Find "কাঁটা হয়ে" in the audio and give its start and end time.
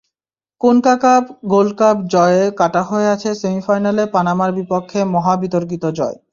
2.59-3.07